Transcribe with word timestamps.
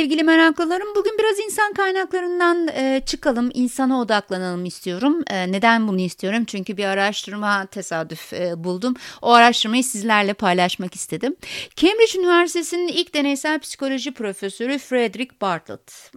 sevgili 0.00 0.22
meraklılarım. 0.22 0.88
Bugün 0.96 1.18
biraz 1.18 1.38
insan 1.60 1.72
kaynaklarından 1.72 2.68
e, 2.68 3.02
çıkalım, 3.06 3.50
insana 3.54 4.00
odaklanalım 4.00 4.64
istiyorum. 4.64 5.22
E, 5.30 5.52
neden 5.52 5.88
bunu 5.88 6.00
istiyorum? 6.00 6.44
Çünkü 6.44 6.76
bir 6.76 6.84
araştırma 6.84 7.66
tesadüf 7.66 8.32
e, 8.32 8.64
buldum. 8.64 8.94
O 9.22 9.32
araştırmayı 9.32 9.84
sizlerle 9.84 10.32
paylaşmak 10.32 10.94
istedim. 10.94 11.36
Cambridge 11.76 12.18
Üniversitesi'nin 12.18 12.88
ilk 12.88 13.14
deneysel 13.14 13.58
psikoloji 13.58 14.14
profesörü 14.14 14.78
Frederick 14.78 15.40
Bartlett. 15.40 16.12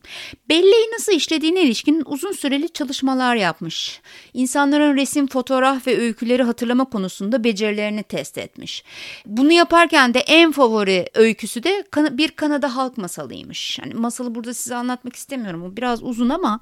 Belleği 0.50 0.92
nasıl 0.94 1.12
işlediğine 1.12 1.62
ilişkin 1.62 2.04
uzun 2.06 2.32
süreli 2.32 2.70
çalışmalar 2.70 3.36
yapmış. 3.36 4.02
İnsanların 4.34 4.98
resim, 4.98 5.28
fotoğraf 5.28 5.88
ve 5.88 5.98
öyküleri 5.98 6.44
hatırlama 6.44 6.86
konusunda 6.86 7.44
becerilerini 7.44 8.04
test 8.04 8.38
etmiş. 8.38 8.84
Bunu 9.26 9.52
yaparken 9.52 10.14
de 10.14 10.20
en 10.20 10.52
favori 10.52 11.06
öyküsü 11.14 11.64
de 11.64 11.84
bir 12.12 12.32
Kanada 12.32 12.76
halk 12.76 12.98
masalıymış. 12.98 13.80
Yani 13.80 13.94
masalı 13.94 14.36
burada 14.36 14.54
size 14.54 14.76
anlatmak 14.76 15.16
istemiyorum. 15.16 15.33
O 15.34 15.78
biraz 15.78 16.04
uzun 16.04 16.30
ama 16.30 16.60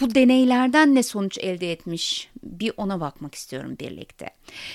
bu 0.00 0.14
deneylerden 0.14 0.94
ne 0.94 1.02
sonuç 1.02 1.38
elde 1.38 1.72
etmiş 1.72 2.28
bir 2.42 2.72
ona 2.76 3.00
bakmak 3.00 3.34
istiyorum 3.34 3.76
birlikte. 3.80 4.30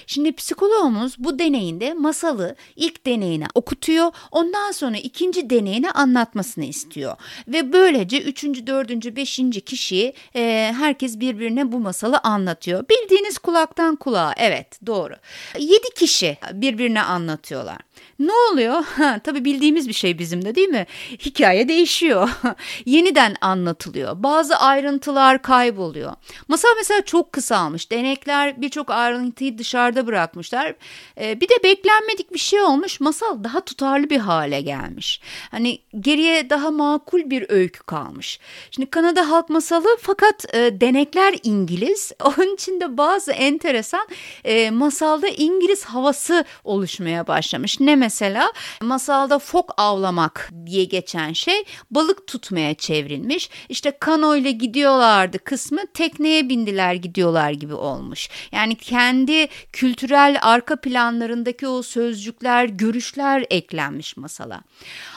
Şimdi 0.08 0.36
psikologumuz 0.36 1.16
bu 1.20 1.40
deneyinde 1.40 1.94
masalı 1.94 2.56
ilk 2.76 3.06
deneyine 3.06 3.46
okutuyor. 3.56 4.12
Ondan 4.32 4.72
sonra 4.72 4.98
ikinci 4.98 5.50
deneyine 5.50 5.92
anlatmasını 5.92 6.66
istiyor. 6.66 7.16
Ve 7.48 7.74
böylece 7.74 8.22
üçüncü, 8.22 8.68
dördüncü, 8.68 9.16
beşinci 9.16 9.62
kişi 9.62 10.14
e, 10.36 10.74
herkes 10.78 11.20
birbirine 11.20 11.72
bu 11.72 11.80
masalı 11.80 12.18
anlatıyor. 12.18 12.86
Bildiğiniz 12.90 13.38
kulaktan 13.38 13.96
kulağa 13.96 14.34
evet 14.38 14.80
doğru. 14.86 15.14
Yedi 15.60 15.90
kişi 15.96 16.38
birbirine 16.54 17.02
anlatıyorlar. 17.02 17.78
Ne 18.20 18.32
oluyor? 18.52 18.84
Ha, 18.94 19.20
tabii 19.24 19.46
bildiğimiz 19.46 19.88
bir 19.88 19.94
şey 19.94 20.20
bizim 20.20 20.46
de 20.46 20.56
değil 20.56 20.68
mi? 20.68 20.86
Hikaye 21.26 21.68
değişiyor. 21.68 22.30
Yeniden 22.86 23.36
anlatılıyor. 23.42 24.24
Bazı 24.24 24.56
ayrıntılar 24.56 25.42
kayboluyor. 25.42 26.14
Masal 26.48 26.70
mesela 26.78 27.02
çok 27.06 27.34
kısalmış. 27.34 27.92
Denekler 27.92 28.62
birçok 28.62 28.90
ayrıntıyı 28.90 29.58
dışarıda 29.58 30.08
bırakmışlar. 30.08 30.76
Ee, 31.22 31.42
bir 31.42 31.50
de 31.50 31.64
beklenmedik 31.64 32.34
bir 32.34 32.40
şey 32.40 32.62
olmuş. 32.62 33.00
Masal 33.00 33.44
daha 33.44 33.62
tutarlı 33.62 34.10
bir 34.10 34.20
hale 34.20 34.62
gelmiş. 34.62 35.22
Hani 35.52 35.80
geriye 36.00 36.50
daha 36.50 36.72
makul 36.72 37.30
bir 37.30 37.46
öykü 37.50 37.84
kalmış. 37.84 38.40
Şimdi 38.72 38.90
Kanada 38.90 39.30
halk 39.30 39.50
masalı 39.50 39.98
fakat 40.02 40.56
e, 40.56 40.82
denekler 40.82 41.36
İngiliz. 41.44 42.12
Onun 42.24 42.54
için 42.54 42.82
de 42.82 42.98
bazı 42.98 43.32
enteresan 43.32 44.08
e, 44.44 44.72
masalda 44.72 45.28
İngiliz 45.28 45.86
havası 45.86 46.46
oluşmaya 46.64 47.28
başlamış. 47.28 47.80
Ne 47.80 47.93
mesela 47.96 48.54
masalda 48.82 49.40
fok 49.40 49.74
avlamak 49.78 50.52
diye 50.66 50.84
geçen 50.84 51.34
şey 51.34 51.64
balık 51.92 52.28
tutmaya 52.28 52.74
çevrilmiş. 52.74 53.50
İşte 53.70 53.98
kano 54.00 54.36
ile 54.36 54.52
gidiyorlardı 54.52 55.40
kısmı 55.40 55.80
tekneye 55.94 56.50
bindiler 56.50 56.94
gidiyorlar 56.94 57.52
gibi 57.52 57.74
olmuş. 57.74 58.30
Yani 58.52 58.76
kendi 58.76 59.48
kültürel 59.74 60.38
arka 60.42 60.76
planlarındaki 60.76 61.68
o 61.68 61.82
sözcükler, 61.82 62.66
görüşler 62.66 63.46
eklenmiş 63.50 64.18
masala. 64.18 64.62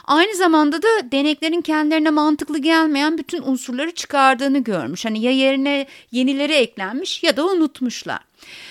Aynı 0.05 0.37
zamanda 0.37 0.83
da 0.83 1.13
deneklerin 1.13 1.61
kendilerine 1.61 2.11
mantıklı 2.11 2.59
gelmeyen 2.59 3.19
bütün 3.19 3.43
unsurları 3.43 3.95
çıkardığını 3.95 4.59
görmüş. 4.59 5.05
Hani 5.05 5.23
ya 5.23 5.31
yerine 5.31 5.87
yenileri 6.13 6.53
eklenmiş 6.53 7.23
ya 7.23 7.37
da 7.37 7.47
unutmuşlar. 7.47 8.21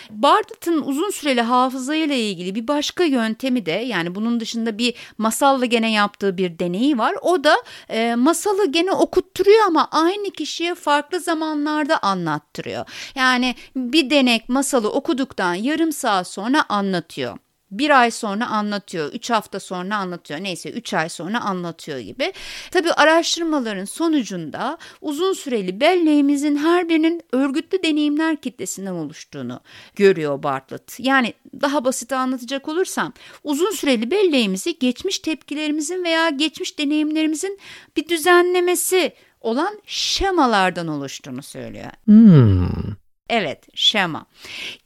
Bartlett'ın 0.10 0.82
uzun 0.82 1.10
süreli 1.10 1.42
hafızayla 1.42 2.16
ilgili 2.16 2.56
bir 2.56 2.68
başka 2.68 3.04
yöntemi 3.04 3.66
de 3.66 3.72
yani 3.72 4.16
bunun 4.16 4.40
dışında 4.40 4.78
bir 4.78 4.94
masalla 5.18 5.66
gene 5.66 5.92
yaptığı 5.92 6.38
bir 6.38 6.60
deneyi 6.60 6.98
var. 6.98 7.16
O 7.22 7.44
da 7.44 7.56
e, 7.90 8.16
masalı 8.16 8.72
gene 8.72 8.92
okutturuyor 8.92 9.66
ama 9.68 9.88
aynı 9.92 10.32
kişiye 10.32 10.76
farklı 10.76 11.20
zamanlarda 11.20 11.98
anlattırıyor. 11.98 12.86
Yani 13.16 13.56
bir 13.76 14.10
denek 14.10 14.50
masalı 14.50 14.90
okuduktan 14.92 15.54
yarım 15.54 15.92
saat 15.92 16.28
sonra 16.28 16.66
anlatıyor 16.70 17.38
bir 17.80 18.00
ay 18.02 18.12
sonra 18.12 18.48
anlatıyor, 18.48 19.14
üç 19.14 19.30
hafta 19.30 19.60
sonra 19.60 19.96
anlatıyor, 19.96 20.40
neyse 20.44 20.72
üç 20.72 20.94
ay 20.94 21.10
sonra 21.10 21.42
anlatıyor 21.42 22.00
gibi. 22.00 22.34
Tabii 22.72 22.92
araştırmaların 22.92 23.86
sonucunda 23.86 24.78
uzun 25.02 25.34
süreli 25.34 25.80
belleğimizin 25.80 26.56
her 26.56 26.90
birinin 26.90 27.22
örgütlü 27.32 27.84
deneyimler 27.84 28.36
kitlesinden 28.36 28.94
oluştuğunu 28.94 29.60
görüyor 29.96 30.44
Bartlett. 30.44 31.00
Yani 31.00 31.34
daha 31.62 31.86
basit 31.86 32.14
anlatacak 32.14 32.68
olursam 32.68 33.14
uzun 33.44 33.72
süreli 33.72 34.12
belleğimizi 34.12 34.80
geçmiş 34.80 35.20
tepkilerimizin 35.20 36.04
veya 36.04 36.30
geçmiş 36.30 36.80
deneyimlerimizin 36.80 37.60
bir 37.98 38.08
düzenlemesi 38.08 39.14
olan 39.42 39.82
şemalardan 39.86 40.88
oluştuğunu 40.88 41.44
söylüyor. 41.44 41.92
Hmm. 42.06 42.96
Evet, 43.30 43.68
şema. 43.76 44.26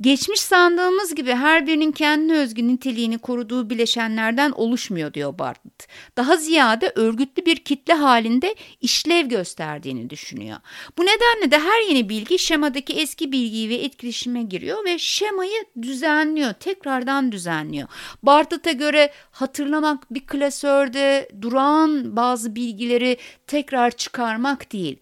Geçmiş 0.01 0.39
sandığımız 0.39 1.15
gibi 1.15 1.31
her 1.31 1.67
birinin 1.67 1.91
kendine 1.91 2.37
özgü 2.37 2.67
niteliğini 2.67 3.17
koruduğu 3.17 3.69
bileşenlerden 3.69 4.51
oluşmuyor 4.51 5.13
diyor 5.13 5.39
Bartlett. 5.39 5.87
Daha 6.17 6.37
ziyade 6.37 6.93
örgütlü 6.95 7.45
bir 7.45 7.55
kitle 7.55 7.93
halinde 7.93 8.55
işlev 8.81 9.25
gösterdiğini 9.25 10.09
düşünüyor. 10.09 10.57
Bu 10.97 11.01
nedenle 11.01 11.51
de 11.51 11.59
her 11.59 11.89
yeni 11.89 12.09
bilgi 12.09 12.39
şemadaki 12.39 12.93
eski 12.93 13.31
bilgiyi 13.31 13.69
ve 13.69 13.75
etkileşime 13.75 14.43
giriyor 14.43 14.85
ve 14.85 14.99
şemayı 14.99 15.65
düzenliyor, 15.81 16.53
tekrardan 16.53 17.31
düzenliyor. 17.31 17.87
Bartlett'a 18.23 18.71
göre 18.71 19.11
hatırlamak 19.31 20.13
bir 20.13 20.25
klasörde 20.25 21.29
duran 21.41 22.15
bazı 22.15 22.55
bilgileri 22.55 23.17
tekrar 23.47 23.91
çıkarmak 23.91 24.73
değil. 24.73 24.97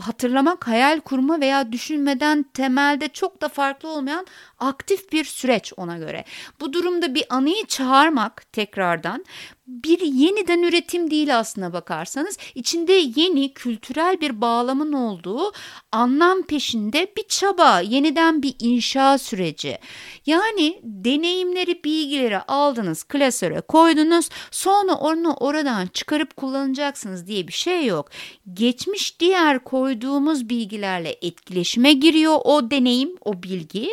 Hatırlamak 0.00 0.68
hayal 0.68 1.00
kurma 1.00 1.40
veya 1.40 1.72
düşünmeden 1.72 2.42
temel 2.42 2.79
temelde 2.80 3.08
çok 3.08 3.42
da 3.42 3.48
farklı 3.48 3.88
olmayan 3.88 4.26
aktif 4.58 5.12
bir 5.12 5.24
süreç 5.24 5.72
ona 5.76 5.98
göre. 5.98 6.24
Bu 6.60 6.72
durumda 6.72 7.14
bir 7.14 7.24
anıyı 7.28 7.66
çağırmak 7.66 8.52
tekrardan 8.52 9.24
bir 9.70 10.00
yeniden 10.00 10.62
üretim 10.62 11.10
değil 11.10 11.38
aslına 11.38 11.72
bakarsanız. 11.72 12.38
İçinde 12.54 12.92
yeni 12.92 13.54
kültürel 13.54 14.20
bir 14.20 14.40
bağlamın 14.40 14.92
olduğu 14.92 15.52
anlam 15.92 16.42
peşinde 16.42 17.12
bir 17.16 17.22
çaba 17.28 17.80
yeniden 17.80 18.42
bir 18.42 18.54
inşa 18.58 19.18
süreci. 19.18 19.78
Yani 20.26 20.80
deneyimleri 20.82 21.84
bilgileri 21.84 22.38
aldınız 22.38 23.02
klasöre 23.02 23.60
koydunuz 23.60 24.28
sonra 24.50 24.94
onu 24.94 25.34
oradan 25.34 25.86
çıkarıp 25.86 26.36
kullanacaksınız 26.36 27.26
diye 27.26 27.48
bir 27.48 27.52
şey 27.52 27.86
yok. 27.86 28.10
Geçmiş 28.54 29.20
diğer 29.20 29.64
koyduğumuz 29.64 30.48
bilgilerle 30.48 31.16
etkileşime 31.22 31.92
giriyor 31.92 32.38
o 32.44 32.70
deneyim 32.70 33.16
o 33.24 33.42
bilgi. 33.42 33.90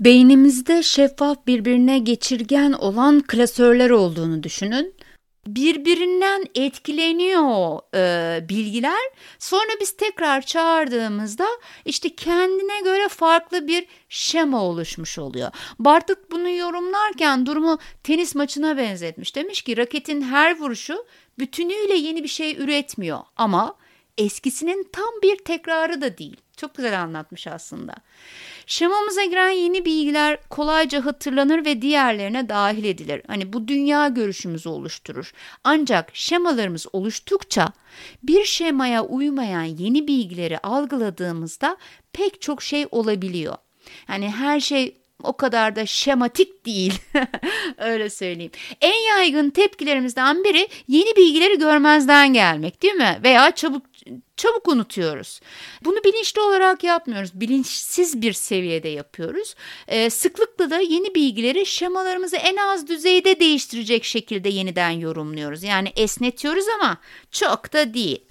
Beynimizde 0.00 0.82
şeffaf 0.82 1.46
birbirine 1.46 1.98
geçirgen 1.98 2.72
olan 2.72 3.20
klasörler 3.20 3.90
olduğunu 3.90 4.42
düşünün 4.42 4.94
birbirinden 5.46 6.44
etkileniyor 6.54 7.80
e, 7.94 8.48
bilgiler. 8.48 9.00
Sonra 9.38 9.70
biz 9.80 9.96
tekrar 9.96 10.42
çağırdığımızda 10.42 11.46
işte 11.84 12.14
kendine 12.14 12.80
göre 12.80 13.08
farklı 13.08 13.66
bir 13.66 13.86
şema 14.08 14.64
oluşmuş 14.64 15.18
oluyor. 15.18 15.50
Bartık 15.78 16.30
bunu 16.30 16.50
yorumlarken 16.50 17.46
durumu 17.46 17.78
tenis 18.02 18.34
maçına 18.34 18.76
benzetmiş. 18.76 19.36
Demiş 19.36 19.62
ki 19.62 19.76
raketin 19.76 20.22
her 20.22 20.58
vuruşu 20.58 21.04
bütünüyle 21.38 21.94
yeni 21.94 22.22
bir 22.22 22.28
şey 22.28 22.56
üretmiyor 22.56 23.20
ama 23.36 23.74
eskisinin 24.18 24.88
tam 24.92 25.10
bir 25.22 25.36
tekrarı 25.36 26.00
da 26.00 26.18
değil. 26.18 26.36
Çok 26.56 26.74
güzel 26.74 27.00
anlatmış 27.00 27.46
aslında. 27.46 27.94
Şemamıza 28.66 29.24
giren 29.24 29.50
yeni 29.50 29.84
bilgiler 29.84 30.38
kolayca 30.48 31.04
hatırlanır 31.04 31.64
ve 31.64 31.82
diğerlerine 31.82 32.48
dahil 32.48 32.84
edilir. 32.84 33.22
Hani 33.26 33.52
bu 33.52 33.68
dünya 33.68 34.08
görüşümüzü 34.08 34.68
oluşturur. 34.68 35.32
Ancak 35.64 36.10
şemalarımız 36.12 36.86
oluştukça 36.92 37.72
bir 38.22 38.44
şemaya 38.44 39.04
uymayan 39.04 39.62
yeni 39.62 40.06
bilgileri 40.06 40.58
algıladığımızda 40.58 41.76
pek 42.12 42.40
çok 42.42 42.62
şey 42.62 42.86
olabiliyor. 42.90 43.56
Yani 44.08 44.30
her 44.30 44.60
şey 44.60 45.00
o 45.22 45.36
kadar 45.36 45.76
da 45.76 45.86
şematik 45.86 46.66
değil. 46.66 46.94
Öyle 47.78 48.10
söyleyeyim. 48.10 48.52
En 48.80 49.08
yaygın 49.08 49.50
tepkilerimizden 49.50 50.44
biri 50.44 50.68
yeni 50.88 51.16
bilgileri 51.16 51.58
görmezden 51.58 52.32
gelmek 52.32 52.82
değil 52.82 52.94
mi? 52.94 53.20
Veya 53.24 53.50
çabuk 53.50 53.89
çabuk 54.36 54.68
unutuyoruz. 54.68 55.40
Bunu 55.84 55.96
bilinçli 56.04 56.40
olarak 56.40 56.84
yapmıyoruz. 56.84 57.30
Bilinçsiz 57.34 58.22
bir 58.22 58.32
seviyede 58.32 58.88
yapıyoruz. 58.88 59.54
Ee, 59.88 60.10
sıklıkla 60.10 60.70
da 60.70 60.80
yeni 60.80 61.14
bilgileri 61.14 61.66
şemalarımızı 61.66 62.36
en 62.36 62.56
az 62.56 62.88
düzeyde 62.88 63.40
değiştirecek 63.40 64.04
şekilde 64.04 64.48
yeniden 64.48 64.90
yorumluyoruz. 64.90 65.62
Yani 65.62 65.92
esnetiyoruz 65.96 66.64
ama 66.80 66.96
çok 67.30 67.72
da 67.72 67.94
değil. 67.94 68.24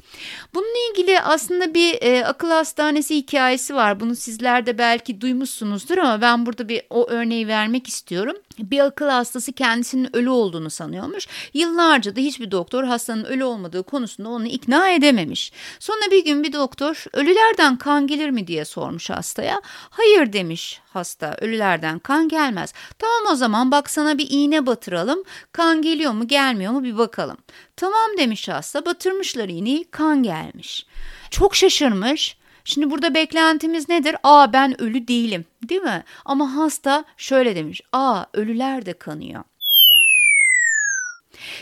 Bununla 0.54 0.92
ilgili 0.92 1.20
aslında 1.22 1.74
bir 1.74 2.02
e, 2.02 2.26
akıl 2.26 2.50
hastanesi 2.50 3.16
hikayesi 3.16 3.76
var. 3.76 4.00
Bunu 4.00 4.16
sizler 4.16 4.66
de 4.66 4.78
belki 4.78 5.22
duymuşsunuzdur 5.22 5.98
ama 5.98 6.22
ben 6.22 6.46
burada 6.46 6.70
bir 6.70 6.82
o 6.90 7.10
örneği 7.10 7.48
vermek 7.48 7.88
istiyorum. 7.88 8.36
Bir 8.60 8.80
akıl 8.80 9.10
hastası 9.10 9.54
kendisinin 9.54 10.16
ölü 10.16 10.30
olduğunu 10.30 10.70
sanıyormuş. 10.70 11.28
Yıllarca 11.54 12.16
da 12.16 12.20
hiçbir 12.20 12.52
doktor 12.52 12.84
hastanın 12.84 13.24
ölü 13.24 13.44
olmadığı 13.44 13.84
konusunda 13.84 14.30
onu 14.30 14.48
ikna 14.48 14.90
edememiş. 14.90 15.52
Sonra 15.80 16.12
bir 16.12 16.26
gün 16.26 16.44
bir 16.44 16.54
doktor 16.54 17.04
ölülerden 17.14 17.78
kan 17.78 18.08
gelir 18.08 18.30
mi 18.30 18.48
diye 18.48 18.66
sormuş 18.66 19.10
hastaya. 19.10 19.62
Hayır 19.90 20.34
demiş 20.34 20.82
hasta 20.94 21.38
ölülerden 21.42 22.00
kan 22.00 22.30
gelmez. 22.30 22.74
Tamam 23.00 23.34
o 23.34 23.36
zaman 23.36 23.72
bak 23.72 23.90
sana 23.90 24.18
bir 24.18 24.28
iğne 24.30 24.66
batıralım. 24.66 25.24
Kan 25.52 25.82
geliyor 25.82 26.12
mu 26.12 26.28
gelmiyor 26.28 26.72
mu 26.72 26.84
bir 26.84 26.98
bakalım. 26.98 27.38
Tamam 27.76 28.10
demiş 28.18 28.50
hasta 28.50 28.86
batırmışlar 28.86 29.50
iğneyi 29.50 29.84
kan 29.92 30.24
gelmiş. 30.24 30.86
Çok 31.32 31.56
şaşırmış. 31.56 32.38
Şimdi 32.70 32.92
burada 32.92 33.14
beklentimiz 33.14 33.90
nedir? 33.90 34.16
Aa 34.24 34.54
ben 34.54 34.82
ölü 34.82 35.08
değilim 35.08 35.46
değil 35.70 35.82
mi? 35.82 36.04
Ama 36.26 36.56
hasta 36.56 37.04
şöyle 37.18 37.56
demiş. 37.56 37.82
Aa 37.94 38.24
ölüler 38.34 38.86
de 38.86 38.94
kanıyor. 38.94 39.44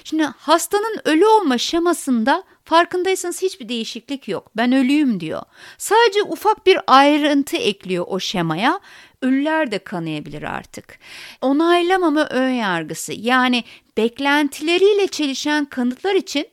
Şimdi 0.04 0.24
hastanın 0.24 1.02
ölü 1.06 1.26
olma 1.26 1.58
şemasında 1.58 2.44
farkındaysanız 2.66 3.42
hiçbir 3.42 3.70
değişiklik 3.70 4.28
yok. 4.28 4.52
Ben 4.58 4.72
ölüyüm 4.72 5.20
diyor. 5.20 5.42
Sadece 5.78 6.24
ufak 6.24 6.66
bir 6.66 6.80
ayrıntı 6.88 7.58
ekliyor 7.58 8.06
o 8.08 8.20
şemaya. 8.20 8.80
Ölüler 9.22 9.72
de 9.72 9.80
kanayabilir 9.80 10.44
artık. 10.44 11.00
Onaylamama 11.42 12.26
ön 12.26 12.50
yargısı 12.50 13.14
yani 13.14 13.64
beklentileriyle 13.98 15.08
çelişen 15.08 15.66
kanıtlar 15.66 16.16
için 16.16 16.48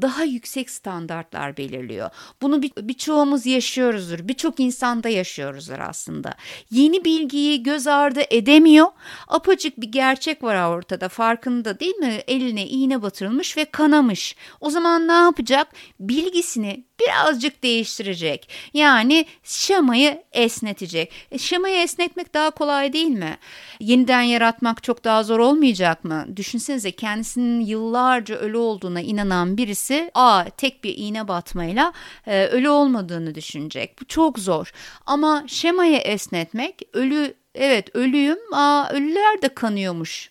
daha 0.00 0.24
yüksek 0.24 0.70
standartlar 0.70 1.56
belirliyor. 1.56 2.10
Bunu 2.42 2.62
bir, 2.62 2.72
birçoğumuz 2.76 3.46
yaşıyoruzdur. 3.46 4.28
Birçok 4.28 4.60
insanda 4.60 5.08
yaşıyoruzdur 5.08 5.78
aslında. 5.78 6.34
Yeni 6.70 7.04
bilgiyi 7.04 7.62
göz 7.62 7.86
ardı 7.86 8.20
edemiyor. 8.30 8.86
Apacık 9.28 9.80
bir 9.80 9.88
gerçek 9.88 10.42
var 10.42 10.68
ortada 10.68 11.08
farkında 11.08 11.80
değil 11.80 11.96
mi? 11.96 12.20
Eline 12.26 12.66
iğne 12.66 13.02
batırılmış 13.02 13.56
ve 13.56 13.64
kanamış. 13.64 14.36
O 14.60 14.70
zaman 14.70 15.08
ne 15.08 15.12
yapacak? 15.12 15.68
Bilgisini 16.00 16.84
birazcık 17.06 17.62
değiştirecek. 17.62 18.48
Yani 18.74 19.26
şemayı 19.42 20.22
esnetecek. 20.32 21.12
E, 21.30 21.38
şemayı 21.38 21.76
esnetmek 21.76 22.34
daha 22.34 22.50
kolay 22.50 22.92
değil 22.92 23.08
mi? 23.08 23.38
Yeniden 23.80 24.22
yaratmak 24.22 24.82
çok 24.82 25.04
daha 25.04 25.22
zor 25.22 25.38
olmayacak 25.38 26.04
mı? 26.04 26.26
Düşünsenize 26.36 26.90
kendisinin 26.90 27.60
yıllarca 27.60 28.34
ölü 28.36 28.56
olduğuna 28.56 29.00
inanan 29.00 29.56
birisi 29.56 30.10
a 30.14 30.44
tek 30.56 30.84
bir 30.84 30.94
iğne 30.96 31.28
batmayla 31.28 31.92
e, 32.26 32.46
ölü 32.46 32.68
olmadığını 32.68 33.34
düşünecek. 33.34 34.00
Bu 34.00 34.04
çok 34.04 34.38
zor. 34.38 34.72
Ama 35.06 35.44
şemayı 35.46 35.96
esnetmek 35.96 36.82
ölü 36.92 37.34
evet 37.54 37.96
ölüyüm 37.96 38.38
aa 38.52 38.88
ölüler 38.92 39.42
de 39.42 39.48
kanıyormuş 39.48 40.30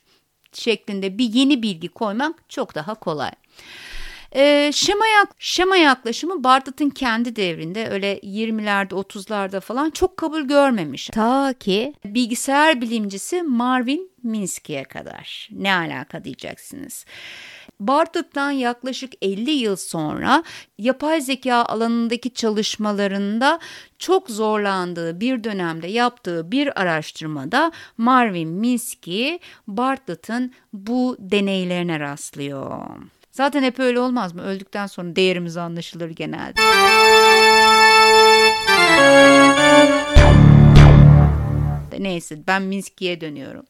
şeklinde 0.54 1.18
bir 1.18 1.34
yeni 1.34 1.64
bilgi 1.64 1.88
koymak 1.88 2.50
çok 2.50 2.76
daha 2.76 2.96
kolay. 2.96 3.32
E, 4.36 4.72
şema, 4.74 5.08
yak, 5.08 5.30
şema 5.40 5.78
yaklaşımı 5.78 6.44
Bartlett'ın 6.44 6.90
kendi 6.90 7.36
devrinde 7.36 7.90
öyle 7.90 8.20
20'lerde 8.20 8.94
30'larda 8.94 9.60
falan 9.60 9.90
çok 9.90 10.18
kabul 10.18 10.42
görmemiş. 10.42 11.08
Ta 11.08 11.54
ki 11.60 11.94
bilgisayar 12.06 12.82
bilimcisi 12.82 13.44
Marvin 13.44 14.12
Minsky'ye 14.24 14.84
kadar. 14.84 15.50
Ne 15.52 15.74
alaka 15.74 16.24
diyeceksiniz. 16.24 17.06
Bartlett'tan 17.80 18.52
yaklaşık 18.52 19.14
50 19.22 19.52
yıl 19.52 19.76
sonra 19.76 20.44
yapay 20.78 21.22
zeka 21.22 21.56
alanındaki 21.56 22.34
çalışmalarında 22.34 23.60
çok 24.00 24.30
zorlandığı 24.30 25.20
bir 25.20 25.44
dönemde 25.44 25.88
yaptığı 25.88 26.52
bir 26.52 26.82
araştırmada 26.82 27.72
Marvin 27.98 28.50
Minsky 28.50 29.40
Bartlett'ın 29.68 30.54
bu 30.74 31.18
deneylerine 31.20 32.00
rastlıyor. 32.00 32.88
Zaten 33.32 33.64
hep 33.64 33.80
öyle 33.80 34.00
olmaz 34.00 34.36
mı? 34.36 34.42
Öldükten 34.42 34.88
sonra 34.88 35.16
değerimiz 35.16 35.58
anlaşılır 35.58 36.10
genelde. 36.10 36.62
Neyse 42.00 42.38
ben 42.48 42.62
Minsky'ye 42.62 43.22
dönüyorum. 43.22 43.66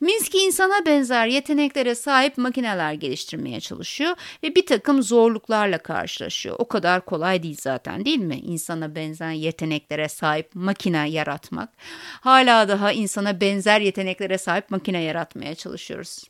Minsky 0.00 0.46
insana 0.46 0.86
benzer 0.86 1.26
yeteneklere 1.26 1.94
sahip 1.94 2.38
makineler 2.38 2.92
geliştirmeye 2.92 3.60
çalışıyor 3.60 4.16
ve 4.42 4.54
bir 4.54 4.66
takım 4.66 5.02
zorluklarla 5.02 5.78
karşılaşıyor. 5.78 6.56
O 6.58 6.68
kadar 6.68 7.04
kolay 7.04 7.42
değil 7.42 7.56
zaten 7.60 8.04
değil 8.04 8.18
mi? 8.18 8.36
İnsana 8.36 8.94
benzer 8.94 9.32
yeteneklere 9.32 10.08
sahip 10.08 10.50
makine 10.54 11.10
yaratmak. 11.10 11.68
Hala 12.20 12.68
daha 12.68 12.92
insana 12.92 13.40
benzer 13.40 13.80
yeteneklere 13.80 14.38
sahip 14.38 14.70
makine 14.70 15.02
yaratmaya 15.02 15.54
çalışıyoruz. 15.54 16.24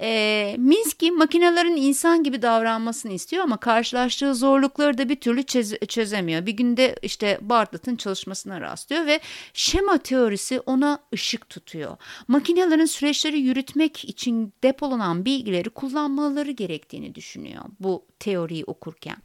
E, 0.00 0.56
Minsky 0.58 1.10
makinelerin 1.10 1.76
insan 1.76 2.22
gibi 2.22 2.42
davranmasını 2.42 3.12
istiyor 3.12 3.44
ama 3.44 3.56
karşılaştığı 3.56 4.34
zorlukları 4.34 4.98
da 4.98 5.08
bir 5.08 5.16
türlü 5.16 5.42
çözemiyor. 5.86 6.46
Bir 6.46 6.52
günde 6.52 6.96
işte 7.02 7.38
Bartlett'ın 7.40 7.96
çalışmasına 7.96 8.60
rastlıyor 8.60 9.06
ve 9.06 9.20
şema 9.54 9.98
teorisi 9.98 10.60
ona 10.60 10.98
ışık 11.14 11.48
tutuyor. 11.48 11.96
Makinelerin 12.28 12.84
süreçleri 12.84 13.40
yürütmek 13.40 14.04
için 14.04 14.52
depolanan 14.62 15.24
bilgileri 15.24 15.70
kullanmaları 15.70 16.50
gerektiğini 16.50 17.14
düşünüyor 17.14 17.64
bu 17.80 18.04
teoriyi 18.18 18.64
okurken. 18.64 19.16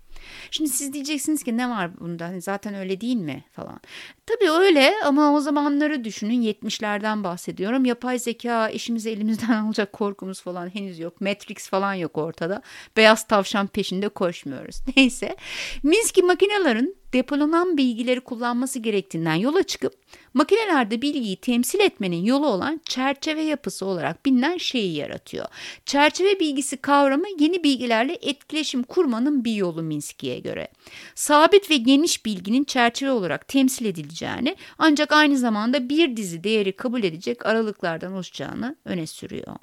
Şimdi 0.52 0.70
siz 0.70 0.94
diyeceksiniz 0.94 1.44
ki 1.44 1.58
ne 1.58 1.70
var 1.70 2.00
bunda 2.00 2.26
hani 2.26 2.42
zaten 2.42 2.74
öyle 2.74 3.02
değil 3.02 3.16
mi 3.16 3.44
falan. 3.52 3.80
Tabii 4.26 4.52
öyle 4.52 4.94
ama 5.06 5.34
o 5.34 5.40
zamanları 5.40 6.04
düşünün 6.04 6.42
70'lerden 6.42 7.24
bahsediyorum. 7.24 7.86
Yapay 7.86 8.20
zeka 8.20 8.70
işimizi 8.70 9.10
elimizden 9.10 9.52
alacak 9.66 9.94
korkumuz 9.94 10.42
falan 10.42 10.76
henüz 10.76 11.00
yok. 11.00 11.22
Matrix 11.22 11.70
falan 11.70 11.94
yok 11.94 12.18
ortada. 12.18 12.62
Beyaz 12.98 13.28
tavşan 13.28 13.68
peşinde 13.68 14.10
koşmuyoruz. 14.10 14.82
Neyse 14.98 15.36
Minsky 15.84 16.26
makinelerin 16.26 16.98
depolanan 17.18 17.78
bilgileri 17.78 18.20
kullanması 18.20 18.80
gerektiğinden 18.80 19.36
yola 19.36 19.64
çıkıp 19.64 19.94
makinelerde 20.34 21.02
bilgiyi 21.02 21.36
temsil 21.36 21.80
etmenin 21.80 22.26
yolu 22.26 22.48
olan 22.48 22.82
çerçeve 22.86 23.42
yapısı 23.42 23.86
olarak 23.86 24.26
bilinen 24.26 24.58
şeyi 24.58 24.96
yaratıyor. 24.96 25.46
Çerçeve 25.86 26.40
bilgisi 26.40 26.78
kavramı 26.78 27.26
yeni 27.40 27.64
bilgilerle 27.64 28.18
etkileşim 28.22 28.84
kurmanın 28.84 29.46
bir 29.46 29.56
yolu 29.56 29.84
Minsky'ye 29.84 30.40
göre. 30.40 30.68
Sabit 31.16 31.72
ve 31.72 31.78
geniş 31.78 32.26
bilginin 32.26 32.64
çerçeve 32.64 33.12
olarak 33.12 33.48
temsil 33.48 33.86
edileceğini 33.86 34.56
ancak 34.78 35.12
aynı 35.12 35.38
zamanda 35.38 35.90
bir 35.90 36.18
dizi 36.18 36.44
değeri 36.44 36.72
kabul 36.72 37.04
edecek 37.04 37.46
aralıklardan 37.46 38.14
oluşacağını 38.14 38.76
öne 38.86 39.08
sürüyor. 39.08 39.56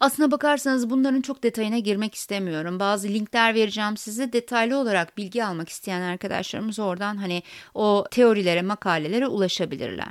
Aslına 0.00 0.30
bakarsanız 0.30 0.90
bunların 0.90 1.20
çok 1.20 1.42
detayına 1.42 1.78
girmek 1.78 2.14
istemiyorum. 2.14 2.80
Bazı 2.80 3.08
linkler 3.08 3.54
vereceğim 3.54 3.96
size 3.96 4.32
detaylı 4.32 4.76
olarak 4.76 5.18
bilgi 5.18 5.44
almak 5.44 5.68
isteyen 5.68 6.00
arkadaşlarımız 6.00 6.78
oradan 6.92 7.16
hani 7.16 7.42
o 7.74 8.04
teorilere, 8.10 8.62
makalelere 8.62 9.26
ulaşabilirler. 9.26 10.08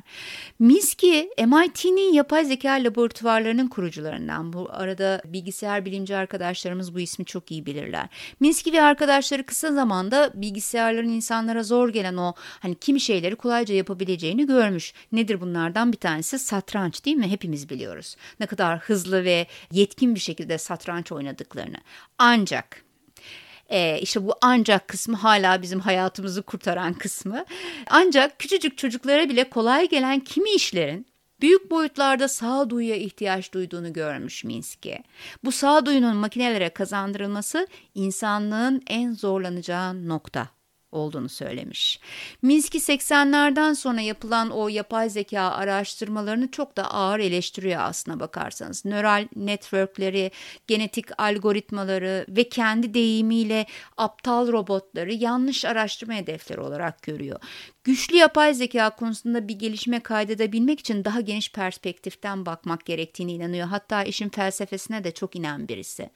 Minsky, 0.60 1.30
MIT'nin 1.38 2.14
yapay 2.14 2.46
zeka 2.46 2.72
laboratuvarlarının 2.72 3.68
kurucularından. 3.68 4.54
Bu 4.54 4.68
arada 4.72 5.22
bilgisayar 5.26 5.86
bilimci 5.86 6.16
arkadaşlarımız 6.16 6.96
bu 6.96 7.00
ismi 7.00 7.26
çok 7.26 7.52
iyi 7.52 7.66
bilirler. 7.66 8.08
Minsky 8.40 8.78
ve 8.78 8.82
arkadaşları 8.82 9.46
kısa 9.46 9.74
zamanda 9.74 10.32
bilgisayarların 10.34 11.10
insanlara 11.10 11.64
zor 11.64 11.90
gelen 11.90 12.18
o 12.18 12.34
hani 12.38 12.76
kimi 12.76 13.00
şeyleri 13.00 13.36
kolayca 13.36 13.76
yapabileceğini 13.76 14.48
görmüş. 14.48 14.94
Nedir 15.12 15.42
bunlardan 15.42 15.92
bir 15.92 15.98
tanesi? 15.98 16.40
Satranç 16.40 17.06
değil 17.06 17.18
mi? 17.18 17.28
Hepimiz 17.28 17.70
biliyoruz. 17.70 18.16
Ne 18.40 18.46
kadar 18.46 18.80
hızlı 18.80 19.24
ve 19.24 19.48
yetkin 19.72 20.16
bir 20.16 20.20
şekilde 20.20 20.58
satranç 20.58 21.12
oynadıklarını. 21.12 21.78
Ancak 22.18 22.91
ee, 23.72 24.00
işte 24.02 24.28
bu 24.28 24.34
ancak 24.42 24.88
kısmı 24.88 25.18
hala 25.18 25.62
bizim 25.62 25.80
hayatımızı 25.80 26.42
kurtaran 26.42 26.94
kısmı. 26.94 27.46
Ancak 27.90 28.40
küçücük 28.40 28.78
çocuklara 28.78 29.30
bile 29.30 29.50
kolay 29.50 29.90
gelen 29.90 30.20
kimi 30.20 30.50
işlerin 30.50 31.06
büyük 31.42 31.72
boyutlarda 31.72 32.28
sağduyuya 32.28 32.96
ihtiyaç 32.96 33.54
duyduğunu 33.54 33.94
görmüş 33.94 34.44
Minsky. 34.44 34.98
Bu 35.44 35.52
sağduyunun 35.52 36.16
makinelere 36.16 36.70
kazandırılması 36.70 37.68
insanlığın 37.96 38.82
en 38.88 39.14
zorlanacağı 39.14 40.08
nokta 40.08 40.48
olduğunu 40.92 41.30
söylemiş. 41.30 42.00
Minsky 42.42 42.98
80'lerden 42.98 43.74
sonra 43.74 44.02
yapılan 44.02 44.50
o 44.50 44.68
yapay 44.68 45.10
zeka 45.10 45.42
araştırmalarını 45.42 46.52
çok 46.52 46.78
da 46.78 46.92
ağır 46.94 47.20
eleştiriyor 47.20 47.82
aslına 47.82 48.20
bakarsanız. 48.20 48.86
Nöral 48.86 49.28
networkleri, 49.36 50.32
genetik 50.68 51.22
algoritmaları 51.22 52.26
ve 52.30 52.50
kendi 52.50 52.94
deyimiyle 52.94 53.66
aptal 53.98 54.52
robotları 54.52 55.14
yanlış 55.14 55.66
araştırma 55.66 56.14
hedefleri 56.14 56.62
olarak 56.62 57.02
görüyor. 57.02 57.40
Güçlü 57.84 58.16
yapay 58.18 58.54
zeka 58.54 58.90
konusunda 58.90 59.48
bir 59.48 59.56
gelişme 59.60 60.00
kaydedebilmek 60.00 60.80
için 60.80 61.06
daha 61.06 61.22
geniş 61.22 61.52
perspektiften 61.52 62.46
bakmak 62.46 62.86
gerektiğini 62.86 63.34
inanıyor. 63.34 63.68
Hatta 63.68 64.04
işin 64.04 64.30
felsefesine 64.30 65.04
de 65.04 65.12
çok 65.12 65.36
inen 65.36 65.68
birisi. 65.68 66.10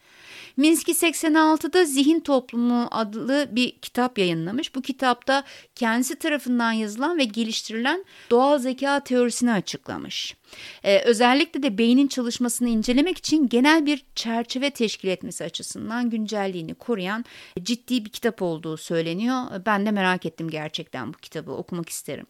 Minsky 0.58 0.98
86'da 0.98 1.86
Zihin 1.86 2.20
Toplumu 2.20 2.88
adlı 2.92 3.48
bir 3.52 3.72
kitap 3.72 4.18
yayınlamış. 4.18 4.65
Bu 4.76 4.82
kitapta 4.82 5.44
kendisi 5.76 6.16
tarafından 6.16 6.72
yazılan 6.72 7.18
ve 7.18 7.24
geliştirilen 7.24 8.06
doğal 8.30 8.60
zeka 8.60 9.00
teorisini 9.00 9.52
açıklamış. 9.52 10.36
Ee, 10.84 11.00
özellikle 11.00 11.64
de 11.64 11.78
beynin 11.78 12.08
çalışmasını 12.08 12.70
incelemek 12.70 13.18
için 13.18 13.50
genel 13.50 13.86
bir 13.86 14.06
çerçeve 14.16 14.70
teşkil 14.70 15.08
etmesi 15.08 15.44
açısından 15.44 16.10
güncelliğini 16.10 16.74
koruyan 16.74 17.26
ciddi 17.64 18.06
bir 18.06 18.10
kitap 18.10 18.42
olduğu 18.42 18.78
söyleniyor. 18.78 19.44
Ben 19.66 19.86
de 19.86 19.92
merak 19.92 20.26
ettim 20.26 20.50
gerçekten 20.50 21.14
bu 21.14 21.18
kitabı 21.18 21.52
okumak 21.52 21.90
isterim. 21.90 22.26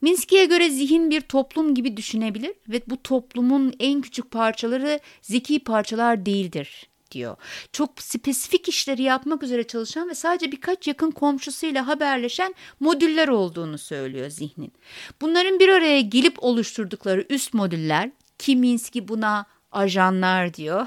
Minsky'ye 0.00 0.44
göre 0.44 0.70
zihin 0.70 1.10
bir 1.10 1.20
toplum 1.20 1.74
gibi 1.74 1.96
düşünebilir 1.96 2.52
ve 2.68 2.82
bu 2.86 3.02
toplumun 3.02 3.74
en 3.80 4.00
küçük 4.00 4.30
parçaları 4.30 5.00
zeki 5.22 5.58
parçalar 5.58 6.26
değildir 6.26 6.88
diyor. 7.10 7.36
Çok 7.72 8.02
spesifik 8.02 8.68
işleri 8.68 9.02
yapmak 9.02 9.42
üzere 9.42 9.66
çalışan 9.66 10.08
ve 10.08 10.14
sadece 10.14 10.52
birkaç 10.52 10.88
yakın 10.88 11.10
komşusuyla 11.10 11.86
haberleşen 11.86 12.54
modüller 12.80 13.28
olduğunu 13.28 13.78
söylüyor 13.78 14.30
zihnin. 14.30 14.72
Bunların 15.20 15.58
bir 15.60 15.68
araya 15.68 16.00
gelip 16.00 16.42
oluşturdukları 16.42 17.26
üst 17.30 17.54
modüller 17.54 18.10
ki 18.38 18.56
Minsky 18.56 19.08
buna 19.08 19.46
ajanlar 19.72 20.54
diyor. 20.54 20.86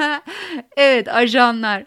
evet 0.76 1.08
ajanlar. 1.08 1.84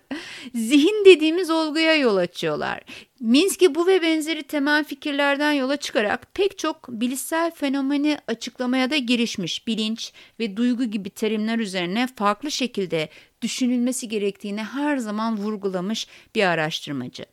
Zihin 0.54 1.06
dediğimiz 1.06 1.50
olguya 1.50 1.96
yol 1.96 2.18
açıyorlar. 2.18 2.82
Minsky 3.20 3.76
bu 3.76 3.88
ve 3.88 4.02
benzeri 4.02 4.44
temel 4.44 4.84
fikirlerden 4.84 5.52
yola 5.52 5.78
çıkarak 5.78 6.34
pek 6.34 6.58
çok 6.58 6.90
bilişsel 6.90 7.52
fenomeni 7.52 8.18
açıklamaya 8.28 8.90
da 8.90 8.98
girişmiş. 8.98 9.68
Bilinç 9.68 10.14
ve 10.40 10.58
duygu 10.58 10.84
gibi 10.84 11.10
terimler 11.10 11.60
üzerine 11.60 12.08
farklı 12.16 12.52
şekilde 12.52 13.10
düşünülmesi 13.42 14.08
gerektiğini 14.08 14.64
her 14.64 14.98
zaman 14.98 15.38
vurgulamış 15.38 16.08
bir 16.36 16.44
araştırmacı. 16.44 17.26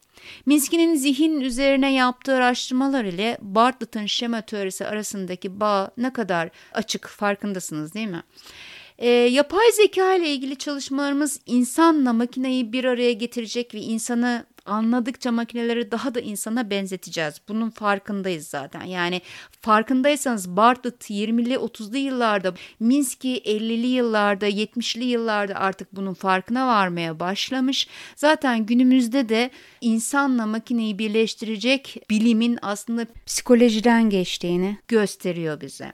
Minsky'nin 0.47 0.95
zihin 0.95 1.41
üzerine 1.41 1.93
yaptığı 1.93 2.35
araştırmalar 2.35 3.05
ile 3.05 3.39
Bartlett'ın 3.41 4.07
şema 4.07 4.41
teorisi 4.41 4.87
arasındaki 4.87 5.61
bağ 5.61 5.91
ne 5.97 6.13
kadar 6.13 6.51
açık 6.73 7.09
farkındasınız 7.09 7.95
değil 7.95 8.09
mi? 8.09 8.23
E, 9.01 9.09
yapay 9.09 9.73
zeka 9.73 10.15
ile 10.15 10.29
ilgili 10.29 10.57
çalışmalarımız 10.57 11.41
insanla 11.47 12.13
makineyi 12.13 12.73
bir 12.73 12.85
araya 12.85 13.13
getirecek 13.13 13.75
ve 13.75 13.81
insanı 13.81 14.47
anladıkça 14.67 15.33
makineleri 15.33 15.91
daha 15.91 16.15
da 16.15 16.21
insana 16.21 16.71
benzeteceğiz. 16.71 17.41
Bunun 17.49 17.71
farkındayız 17.71 18.49
zaten. 18.49 18.85
Yani 18.85 19.21
farkındaysanız 19.61 20.57
Bartlett 20.57 21.11
20'li 21.11 21.55
30'lu 21.55 21.97
yıllarda, 21.97 22.55
Minsky 22.81 23.37
50'li 23.37 23.87
yıllarda, 23.87 24.49
70'li 24.49 25.05
yıllarda 25.05 25.55
artık 25.55 25.97
bunun 25.97 26.15
farkına 26.15 26.67
varmaya 26.67 27.21
başlamış. 27.21 27.89
Zaten 28.17 28.67
günümüzde 28.67 29.29
de 29.29 29.51
insanla 29.81 30.47
makineyi 30.47 30.99
birleştirecek 30.99 32.03
bilimin 32.11 32.59
aslında 32.63 33.07
psikolojiden 33.27 34.11
geçtiğini 34.11 34.79
gösteriyor 34.89 35.61
bize 35.61 35.93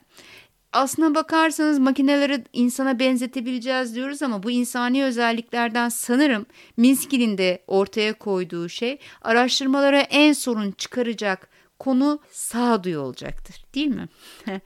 aslına 0.76 1.14
bakarsanız 1.14 1.78
makineleri 1.78 2.44
insana 2.52 2.98
benzetebileceğiz 2.98 3.94
diyoruz 3.94 4.22
ama 4.22 4.42
bu 4.42 4.50
insani 4.50 5.04
özelliklerden 5.04 5.88
sanırım 5.88 6.46
Minsky'nin 6.76 7.38
de 7.38 7.62
ortaya 7.66 8.12
koyduğu 8.18 8.68
şey 8.68 8.98
araştırmalara 9.22 10.00
en 10.00 10.32
sorun 10.32 10.70
çıkaracak 10.70 11.48
konu 11.78 12.20
sağduyu 12.30 13.00
olacaktır 13.00 13.64
değil 13.74 13.86
mi? 13.86 14.08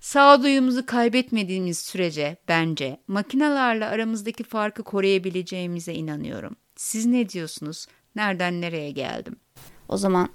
Sağduyumuzu 0.00 0.86
kaybetmediğimiz 0.86 1.78
sürece 1.78 2.36
bence 2.48 3.00
makinelerle 3.08 3.86
aramızdaki 3.86 4.44
farkı 4.44 4.82
koruyabileceğimize 4.82 5.94
inanıyorum. 5.94 6.56
Siz 6.76 7.06
ne 7.06 7.28
diyorsunuz? 7.28 7.86
Nereden 8.16 8.60
nereye 8.60 8.90
geldim? 8.90 9.36
O 9.88 9.96
zaman 9.96 10.28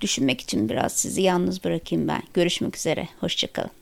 düşünmek 0.00 0.40
için 0.40 0.68
biraz 0.68 0.92
sizi 0.92 1.22
yalnız 1.22 1.64
bırakayım 1.64 2.08
ben. 2.08 2.22
Görüşmek 2.34 2.76
üzere. 2.76 3.08
Hoşçakalın. 3.20 3.81